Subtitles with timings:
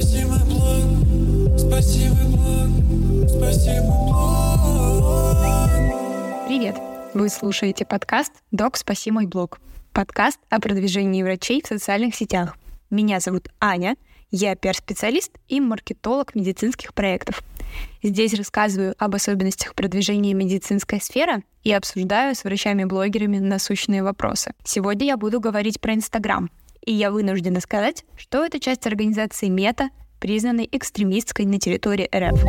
[0.00, 5.36] спаси мой блог, спаси мой блог, спаси мой блог.
[6.48, 6.76] Привет!
[7.12, 9.60] Вы слушаете подкаст «Док, спаси мой блог».
[9.92, 12.56] Подкаст о продвижении врачей в социальных сетях.
[12.88, 13.96] Меня зовут Аня,
[14.30, 17.42] я пиар-специалист и маркетолог медицинских проектов.
[18.02, 24.54] Здесь рассказываю об особенностях продвижения медицинской сферы и обсуждаю с врачами-блогерами насущные вопросы.
[24.64, 26.48] Сегодня я буду говорить про Инстаграм.
[26.84, 32.44] И я вынуждена сказать, что это часть организации Мета, признанной экстремистской на территории РФ.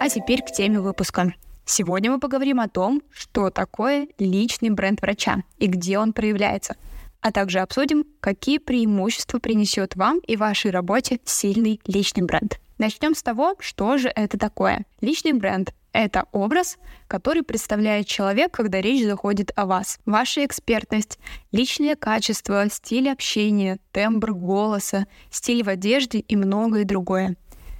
[0.00, 1.34] А теперь к теме выпуска.
[1.64, 6.76] Сегодня мы поговорим о том, что такое личный бренд врача и где он проявляется,
[7.20, 12.60] а также обсудим, какие преимущества принесет вам и вашей работе сильный личный бренд.
[12.78, 14.84] Начнем с того, что же это такое.
[15.00, 16.78] Личный бренд— это образ,
[17.08, 19.98] который представляет человек, когда речь заходит о вас.
[20.04, 21.18] Ваша экспертность,
[21.52, 27.36] личные качества, стиль общения, тембр голоса, стиль в одежде и многое другое.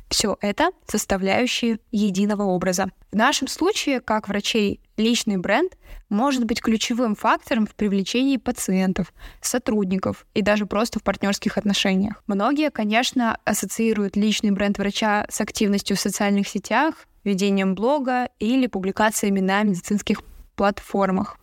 [0.09, 2.87] Все это составляющие единого образа.
[3.11, 5.77] В нашем случае, как врачей, личный бренд
[6.09, 12.23] может быть ключевым фактором в привлечении пациентов, сотрудников и даже просто в партнерских отношениях.
[12.29, 19.41] Многие, конечно, ассоциируют личный бренд врача с активностью в социальных сетях, ведением блога или публикациями
[19.41, 20.23] на медицинских
[20.55, 21.39] платформах.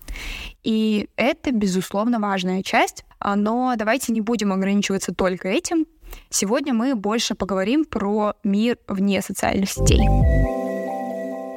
[0.64, 5.86] И это, безусловно, важная часть, но давайте не будем ограничиваться только этим.
[6.30, 10.08] Сегодня мы больше поговорим про мир вне социальных сетей.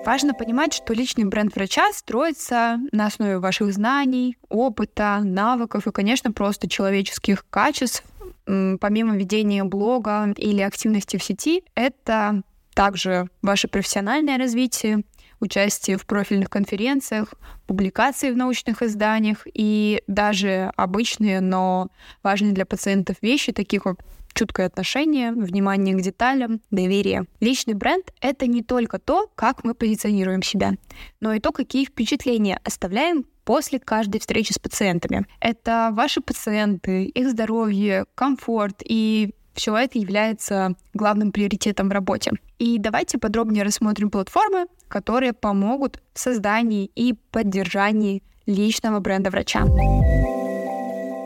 [0.06, 6.32] Важно понимать, что личный бренд врача строится на основе ваших знаний, опыта, навыков и, конечно,
[6.32, 8.04] просто человеческих качеств.
[8.44, 12.42] Помимо ведения блога или активности в сети, это
[12.76, 15.02] также ваше профессиональное развитие,
[15.40, 17.32] участие в профильных конференциях,
[17.66, 21.88] публикации в научных изданиях и даже обычные, но
[22.22, 24.00] важные для пациентов вещи, такие как
[24.34, 27.24] чуткое отношение, внимание к деталям, доверие.
[27.40, 30.74] Личный бренд— это не только то, как мы позиционируем себя,
[31.20, 35.24] но и то, какие впечатления оставляем после каждой встречи с пациентами.
[35.40, 42.32] Это ваши пациенты, их здоровье, комфорт и все это является главным приоритетом в работе.
[42.58, 49.64] И давайте подробнее рассмотрим платформы, которые помогут в создании и поддержании личного бренда врача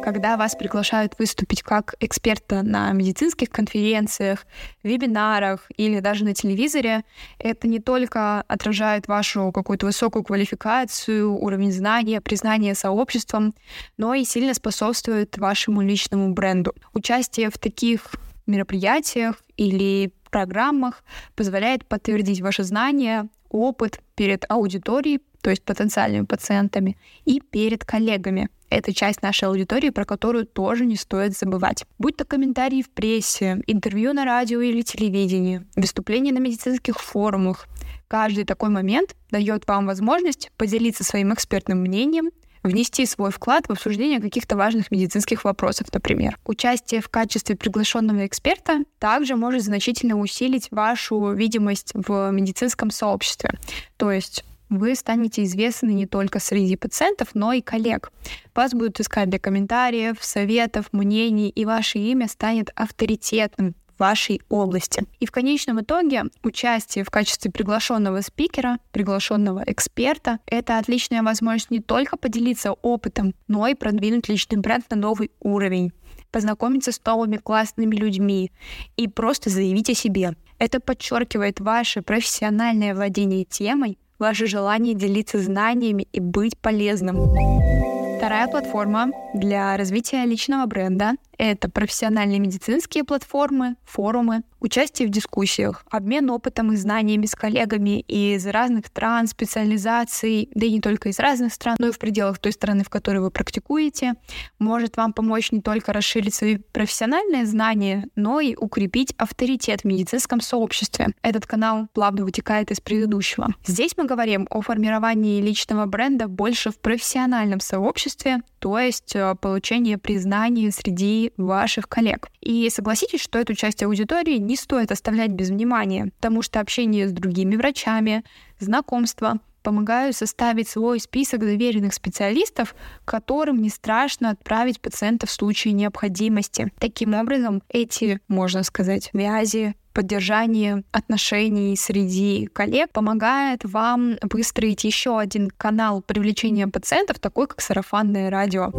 [0.03, 4.47] когда вас приглашают выступить как эксперта на медицинских конференциях,
[4.83, 7.05] вебинарах или даже на телевизоре,
[7.39, 13.55] это не только отражает вашу какую-то высокую квалификацию, уровень знания, признание сообществом,
[13.97, 16.75] но и сильно способствует вашему личному бренду.
[16.93, 18.13] Участие в таких
[18.47, 21.03] мероприятиях или программах
[21.35, 28.49] позволяет подтвердить ваши знания, опыт перед аудиторией, то есть потенциальными пациентами, и перед коллегами.
[28.69, 31.85] Это часть нашей аудитории, про которую тоже не стоит забывать.
[31.99, 37.67] Будь то комментарии в прессе, интервью на радио или телевидении, выступления на медицинских форумах.
[38.07, 42.31] Каждый такой момент дает вам возможность поделиться своим экспертным мнением,
[42.63, 46.39] внести свой вклад в обсуждение каких-то важных медицинских вопросов, например.
[46.45, 53.53] Участие в качестве приглашенного эксперта также может значительно усилить вашу видимость в медицинском сообществе.
[53.97, 58.13] То есть вы станете известны не только среди пациентов, но и коллег.
[58.55, 65.05] Вас будут искать для комментариев, советов, мнений, и ваше имя станет авторитетным в вашей области.
[65.19, 71.81] И в конечном итоге участие в качестве приглашенного спикера, приглашенного эксперта— это отличная возможность не
[71.81, 75.93] только поделиться опытом, но и продвинуть личный бренд на новый уровень
[76.31, 78.53] познакомиться с новыми классными людьми
[78.97, 80.37] и просто заявить о себе.
[80.59, 88.00] Это подчеркивает ваше профессиональное владение темой, ваше желание делиться знаниями и быть полезным.
[88.21, 96.29] Вторая платформа для развития личного бренда— это профессиональные медицинские платформы, форумы, участие в дискуссиях, обмен
[96.29, 101.55] опытом и знаниями с коллегами из разных стран, специализаций, да и не только из разных
[101.55, 104.17] стран, но и в пределах той страны, в которой вы практикуете,
[104.59, 110.43] может вам помочь не только расширить свои профессиональные знания, но и укрепить авторитет в медицинском
[110.43, 111.15] сообществе.
[111.23, 113.55] Этот канал плавно вытекает из предыдущего.
[113.65, 118.10] Здесь мы говорим о формировании личного бренда больше в профессиональном сообществе,
[118.59, 122.29] то есть э, получение признания среди ваших коллег.
[122.41, 127.13] И согласитесь, что эту часть аудитории не стоит оставлять без внимания, потому что общение с
[127.13, 128.25] другими врачами,
[128.59, 132.75] знакомство помогают составить свой список доверенных специалистов,
[133.05, 136.73] которым не страшно отправить пациента в случае необходимости.
[136.79, 145.51] Таким образом, эти, можно сказать, связи поддержание отношений среди коллег помогает вам выстроить еще один
[145.51, 148.71] канал привлечения пациентов, такой как сарафанное радио.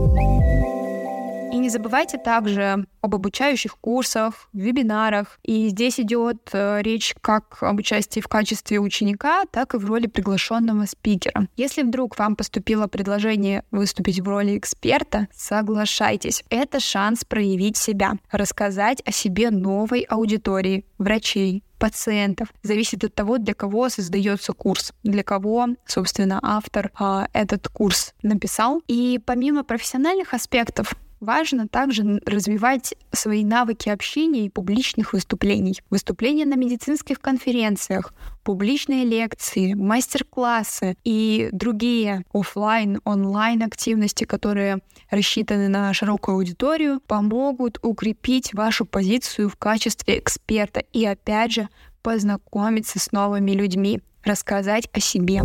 [1.52, 5.38] И не забывайте также об обучающих курсах, вебинарах.
[5.44, 10.08] И здесь идет э, речь как об участии в качестве ученика, так и в роли
[10.08, 11.48] приглашенного спикера.
[11.58, 16.44] Если вдруг вам поступило предложение выступить в роли эксперта, соглашайтесь.
[16.50, 22.54] Это шанс проявить себя, рассказать о себе новой аудитории, врачей, пациентов.
[22.62, 28.84] Зависит от того, для кого создается курс, для кого, собственно, автор а, этот курс написал.
[28.88, 35.80] И помимо профессиональных аспектов, Важно также развивать свои навыки общения и публичных выступлений.
[35.92, 38.12] Выступления на медицинских конференциях,
[38.44, 44.80] публичные лекции, мастер-классы и другие офлайн, онлайн активности, которые
[45.12, 51.70] рассчитаны на широкую аудиторию, помогут укрепить вашу позицию в качестве эксперта и опять же
[52.02, 55.42] познакомиться с новыми людьми, рассказать о себе.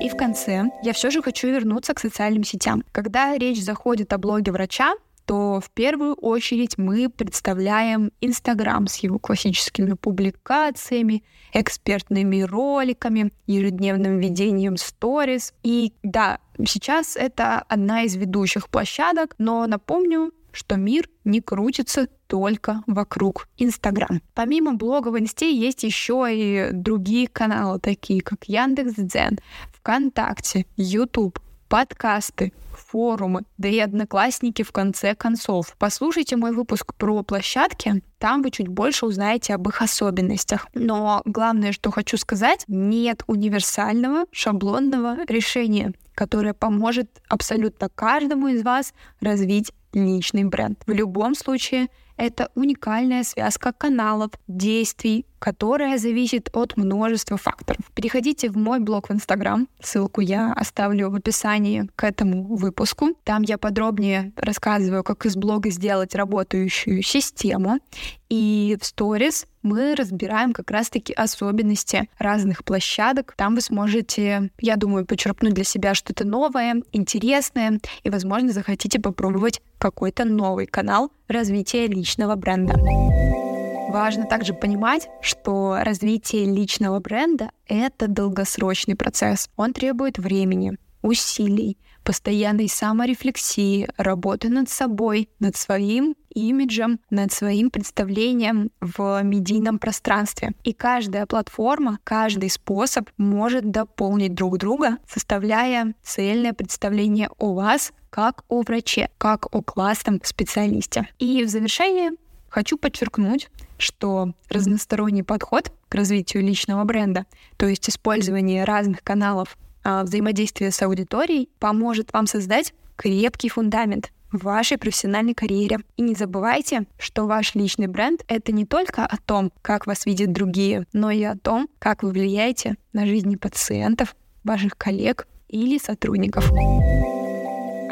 [0.00, 2.82] И в конце я все же хочу вернуться к социальным сетям.
[2.90, 4.94] Когда речь заходит о блоге врача,
[5.26, 14.78] то в первую очередь мы представляем Инстаграм с его классическими публикациями, экспертными роликами, ежедневным ведением
[14.78, 15.52] сторис.
[15.62, 22.82] И да, сейчас это одна из ведущих площадок, но напомню, что мир не крутится только
[22.86, 24.20] вокруг Инстаграм.
[24.34, 29.38] Помимо блога в Инсте есть еще и другие каналы, такие как Яндекс.Дзен,
[29.72, 35.76] ВКонтакте, YouTube, подкасты, форумы, да и одноклассники в конце концов.
[35.78, 40.66] Послушайте мой выпуск про площадки, там вы чуть больше узнаете об их особенностях.
[40.74, 48.92] Но главное, что хочу сказать, нет универсального шаблонного решения, которое поможет абсолютно каждому из вас
[49.20, 50.82] развить личный бренд.
[50.86, 57.80] В любом случае, это уникальная связка каналов, действий, которая зависит от множества факторов.
[57.94, 63.08] Переходите в мой блог в Инстаграм, ссылку я оставлю в описании к этому выпуску.
[63.24, 67.80] Там я подробнее рассказываю, как из блога сделать работающую систему.
[68.28, 73.34] И в сторис мы разбираем как раз-таки особенности разных площадок.
[73.36, 79.60] Там вы сможете, я думаю, почерпнуть для себя что-то новое, интересное, и, возможно, захотите попробовать
[79.78, 83.49] какой-то новый канал развития личного бренда.
[83.90, 89.50] Важно также понимать, что развитие личного бренда— это долгосрочный процесс.
[89.56, 98.70] Он требует времени, усилий, постоянной саморефлексии, работы над собой, над своим имиджем, над своим представлением
[98.80, 100.52] в медийном пространстве.
[100.62, 108.44] И каждая платформа, каждый способ может дополнить друг друга, составляя цельное представление о вас как
[108.48, 111.08] о враче, как о классном специалисте.
[111.18, 112.12] И в завершение
[112.50, 113.48] Хочу подчеркнуть,
[113.78, 117.26] что разносторонний подход к развитию личного бренда,
[117.56, 124.42] то есть использование разных каналов а, взаимодействия с аудиторией, поможет вам создать крепкий фундамент в
[124.42, 125.78] вашей профессиональной карьере.
[125.96, 130.32] И не забывайте, что ваш личный бренд— это не только о том, как вас видят
[130.32, 136.50] другие, но и о том, как вы влияете на жизни пациентов, ваших коллег или сотрудников.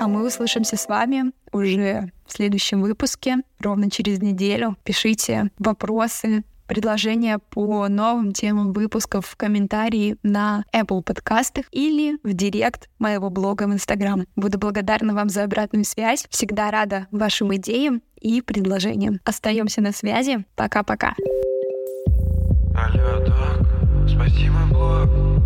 [0.00, 4.77] А мы услышимся с вами уже в следующем выпуске, ровно через неделю.
[4.85, 12.89] Пишите вопросы, предложения по новым темам выпусков в комментарии на Apple подкастах или в директ
[12.99, 14.27] моего блога в Instagram.
[14.37, 16.27] Буду благодарна вам за обратную связь.
[16.31, 19.19] Всегда рада вашим идеям и предложениям.
[19.25, 20.44] Остаемся на связи.
[20.55, 21.15] Пока-пока.
[22.77, 25.38] Алло, док, спасибо, блог.